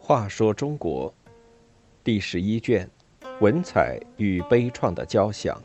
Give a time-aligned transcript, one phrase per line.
[0.00, 1.12] 话说中国
[2.02, 2.88] 第十一卷：
[3.40, 5.62] 文采与悲怆的交响。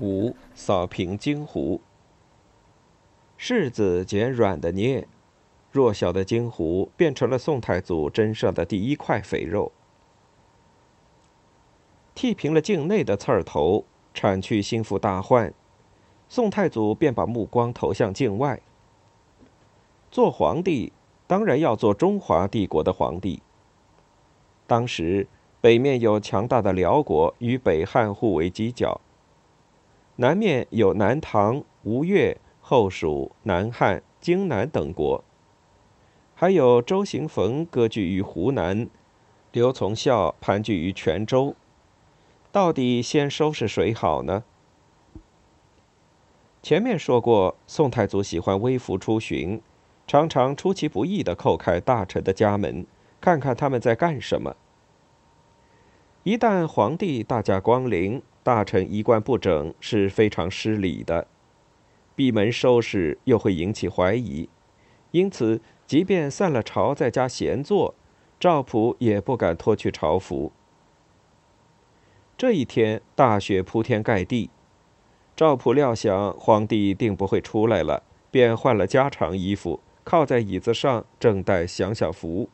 [0.00, 1.80] 五扫平金湖。
[3.36, 5.08] 柿子捡软的捏，
[5.72, 9.72] 弱小的金湖变成了宋太祖砧上的第一块肥肉。
[12.18, 15.54] 剃平了境内的刺儿头，铲去心腹大患，
[16.28, 18.60] 宋太祖便把目光投向境外。
[20.10, 20.92] 做皇帝，
[21.28, 23.40] 当然要做中华帝国的皇帝。
[24.66, 25.28] 当时
[25.60, 29.00] 北面有强大的辽国与北汉互为犄角，
[30.16, 35.22] 南面有南唐、吴越、后蜀、南汉、荆南等国，
[36.34, 38.88] 还有周行逢割据于湖南，
[39.52, 41.54] 刘从孝盘踞于泉州。
[42.50, 44.44] 到底先收拾谁好呢？
[46.62, 49.60] 前面说过，宋太祖喜欢微服出巡，
[50.06, 52.86] 常常出其不意的叩开大臣的家门，
[53.20, 54.56] 看看他们在干什么。
[56.24, 61.26] 一旦皇帝大驾光临，大臣衣冠不整是非常失礼的，
[62.16, 64.48] 闭门收拾又会引起怀疑，
[65.10, 67.94] 因此，即便散了朝，在家闲坐，
[68.40, 70.52] 赵普也不敢脱去朝服。
[72.38, 74.48] 这一天，大雪铺天盖地。
[75.34, 82.48] 赵普料想皇帝定不会出来了，便换了家常衣服，靠在椅子上，正待享享福。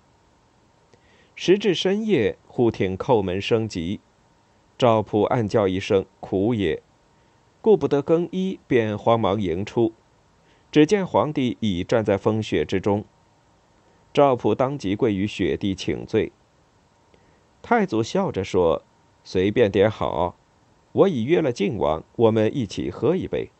[1.34, 4.00] 时至深夜，忽听叩门声急，
[4.78, 6.82] 赵普暗叫一声“苦也”，
[7.60, 9.92] 顾不得更衣，便慌忙迎出。
[10.72, 13.04] 只见皇帝已站在风雪之中。
[14.14, 16.32] 赵普当即跪于雪地请罪。
[17.60, 18.82] 太祖笑着说。
[19.24, 20.36] 随便点好，
[20.92, 23.50] 我已约了晋王，我们一起喝一杯。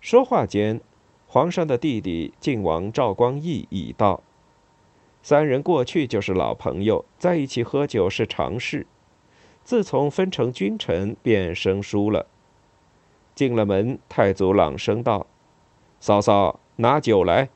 [0.00, 0.80] 说话间，
[1.26, 4.22] 皇上的弟弟晋王赵光义已到，
[5.22, 8.86] 三人过去就是老朋友，在一起喝酒是常事。
[9.64, 12.26] 自从分成君臣，便生疏了。
[13.34, 15.26] 进了门，太祖朗声道
[15.98, 17.48] ：“嫂嫂，拿酒来。”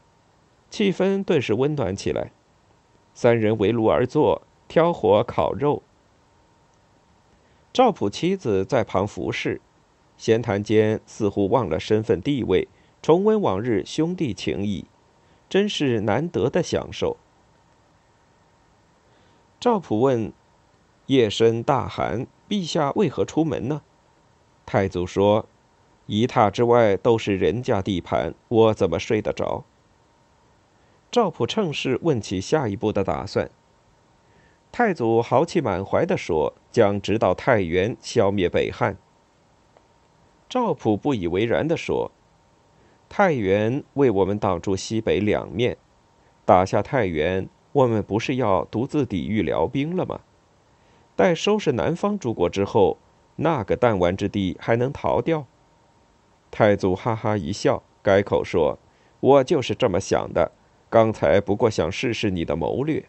[0.70, 2.30] 气氛顿时温暖起来。
[3.12, 5.82] 三人围炉而坐，挑火烤肉。
[7.76, 9.60] 赵普妻子在旁服侍，
[10.16, 12.68] 闲谈间似乎忘了身份地位，
[13.02, 14.86] 重温往日兄弟情谊，
[15.50, 17.18] 真是难得的享受。
[19.60, 20.32] 赵普问
[21.08, 23.82] ：“夜深大寒，陛下为何出门呢？”
[24.64, 25.44] 太祖说
[26.08, 29.64] ：“一榻之外都是人家地盘，我怎么睡得着？”
[31.12, 33.50] 赵普趁势问起下一步的打算。
[34.72, 38.98] 太祖豪气满怀地说：“将直捣太原，消灭北汉。”
[40.46, 42.12] 赵普不以为然地说
[43.08, 45.78] ：“太原为我们挡住西北两面，
[46.44, 50.20] 打下太原，我们不是要独自抵御辽兵了吗？
[51.16, 52.98] 待收拾南方诸国之后，
[53.36, 55.46] 那个弹丸之地还能逃掉？”
[56.52, 58.78] 太祖哈哈一笑，改口说
[59.20, 60.52] ：“我就是这么想的，
[60.90, 63.08] 刚才不过想试试你的谋略。”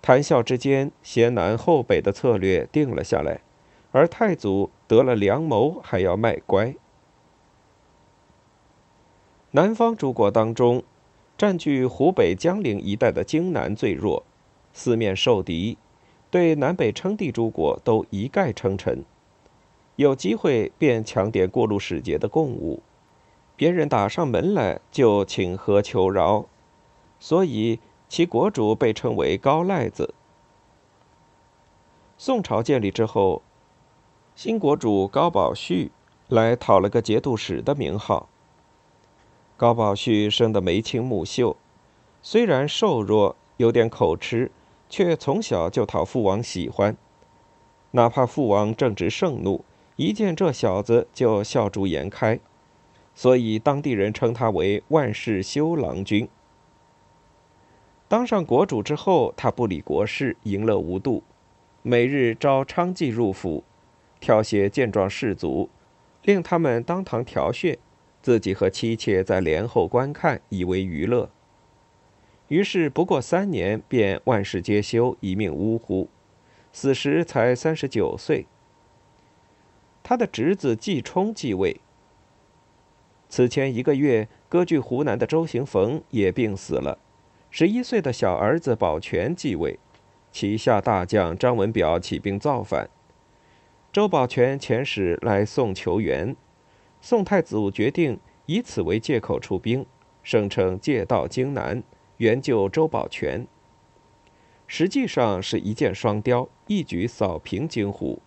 [0.00, 3.40] 谈笑之间，先南后北的策略定了下来，
[3.90, 6.74] 而太祖得了良谋，还要卖乖。
[9.50, 10.82] 南方诸国当中，
[11.36, 14.24] 占据湖北江陵一带的荆南最弱，
[14.72, 15.76] 四面受敌，
[16.30, 19.04] 对南北称帝诸国都一概称臣，
[19.96, 22.82] 有机会便抢点过路使节的贡物，
[23.56, 26.46] 别人打上门来就请和求饶，
[27.18, 27.80] 所以。
[28.08, 30.14] 其国主被称为高赖子。
[32.16, 33.42] 宋朝建立之后，
[34.34, 35.92] 新国主高宝旭
[36.28, 38.28] 来讨了个节度使的名号。
[39.56, 41.56] 高宝旭生得眉清目秀，
[42.22, 44.50] 虽然瘦弱有点口吃，
[44.88, 46.96] 却从小就讨父王喜欢。
[47.90, 49.64] 哪怕父王正值盛怒，
[49.96, 52.38] 一见这小子就笑逐颜开，
[53.14, 56.28] 所以当地人称他为万世修郎君。
[58.08, 61.22] 当上国主之后，他不理国事，淫乐无度，
[61.82, 63.62] 每日招娼妓入府，
[64.18, 65.68] 挑些健壮士卒，
[66.22, 67.78] 令他们当堂调穴，
[68.22, 71.28] 自己和妻妾在帘后观看，以为娱乐。
[72.48, 76.08] 于是不过三年，便万事皆休，一命呜呼，
[76.72, 78.46] 死时才三十九岁。
[80.02, 81.78] 他的侄子季冲继位。
[83.28, 86.96] 此前一个月，割据湖南的周行逢也病死了。
[87.58, 89.80] 十一岁的小儿子保全继位，
[90.30, 92.88] 旗下大将张文表起兵造反。
[93.92, 96.36] 周保全遣使来宋求援，
[97.00, 99.84] 宋太祖决定以此为借口出兵，
[100.22, 101.82] 声称借道荆南，
[102.18, 103.44] 援救周保全。
[104.68, 108.22] 实际上是一箭双雕，一举扫平荆湖。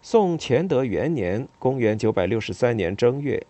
[0.00, 3.46] 宋乾德元年（公元963年）正月，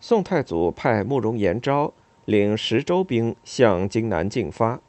[0.00, 1.92] 宋太祖派慕容延昭
[2.24, 4.80] 领十州兵向荆南进发。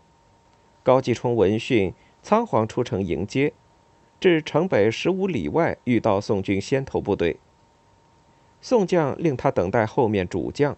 [0.83, 3.53] 高继冲闻讯，仓皇出城迎接。
[4.19, 7.39] 至城北十五里外，遇到宋军先头部队。
[8.61, 10.77] 宋将令他等待后面主将，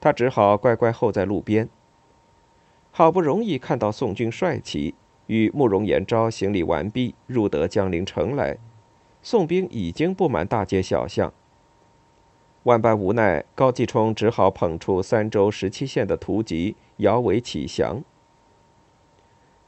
[0.00, 1.68] 他只好乖乖候在路边。
[2.90, 4.94] 好不容易看到宋军帅旗，
[5.28, 8.58] 与慕容延昭行礼完毕，入得江陵城来，
[9.22, 11.32] 宋兵已经布满大街小巷。
[12.64, 18.04] 万般无奈，高继冲只好捧出三州十七县的图籍，摇尾乞降。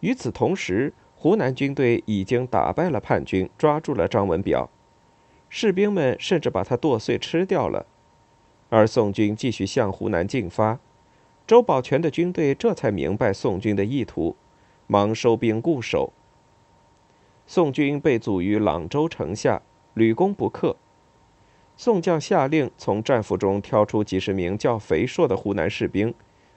[0.01, 4.71] 与此同时，湖南军队已经打败了叛军，抓住了张文表，
[5.49, 7.87] 士兵们甚至把他剁碎吃掉了。
[8.69, 10.79] 而宋军继续向湖南进发，
[11.47, 14.37] 周保全的军队这才明白宋军的意图，
[14.87, 16.13] 忙收兵固守。
[17.47, 19.63] 宋军被阻于朗州城下，
[19.95, 20.77] 屡攻不克。
[21.77, 26.15] 宋将下令从战俘中挑出几十名较肥硕的湖南士兵，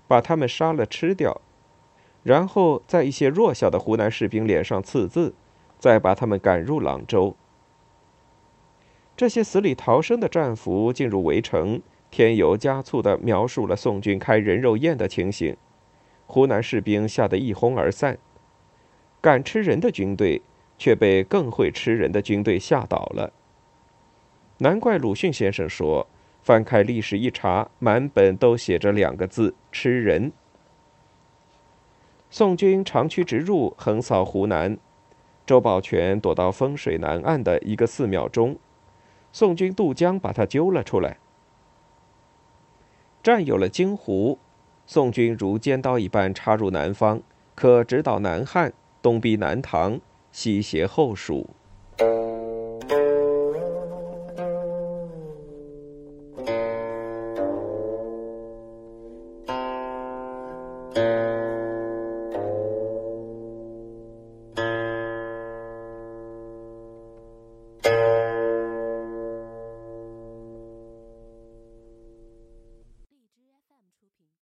[0.08, 1.42] 把他们杀了吃掉。
[2.24, 5.34] 然后在一些弱小的湖南士兵脸上刺字，
[5.80, 7.36] 再把他们赶入朗州。
[9.16, 11.82] 这些死里逃生的战俘进入围城，
[12.12, 15.58] 添油加醋地描述了宋军开人肉宴的情形。
[16.28, 18.20] 湖南士兵吓得一哄而散，
[19.20, 20.42] 敢吃人的军队
[20.78, 23.34] 却被更会吃人的军队吓倒了。
[24.60, 26.08] 难怪鲁迅先生说
[26.42, 30.32] ：“翻开历史一查，满本都写着两个字——吃人。”
[32.30, 34.78] 宋军长驱直入，横扫湖南。
[35.46, 38.58] 周保全躲到风水南岸的一个寺庙中，
[39.32, 41.18] 宋军渡江把他揪了出来。
[43.24, 44.40] 占有了荆湖，
[44.86, 47.22] 宋军如尖刀一般插入南方，
[47.56, 50.02] 可直捣南汉，东逼南唐，
[50.32, 51.50] 西胁后蜀。